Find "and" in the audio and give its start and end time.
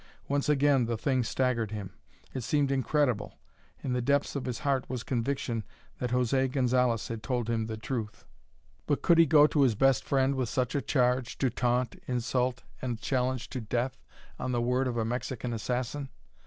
12.81-12.99